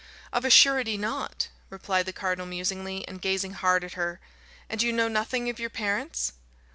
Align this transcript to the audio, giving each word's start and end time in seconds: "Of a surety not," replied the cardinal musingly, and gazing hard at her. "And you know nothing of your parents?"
"Of 0.33 0.43
a 0.43 0.49
surety 0.49 0.97
not," 0.97 1.49
replied 1.69 2.07
the 2.07 2.11
cardinal 2.11 2.47
musingly, 2.47 3.07
and 3.07 3.21
gazing 3.21 3.53
hard 3.53 3.83
at 3.83 3.93
her. 3.93 4.19
"And 4.67 4.81
you 4.81 4.91
know 4.91 5.07
nothing 5.07 5.47
of 5.47 5.59
your 5.59 5.69
parents?" 5.69 6.33